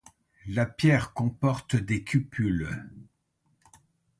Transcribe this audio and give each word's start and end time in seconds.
La 0.47 0.65
pierre 0.65 1.13
comporte 1.13 1.75
des 1.75 2.03
cupules. 2.03 2.89